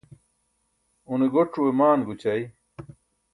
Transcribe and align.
une 1.13 1.25
goc̣ue 1.33 1.69
maan 1.79 1.99
goćai 2.07 2.43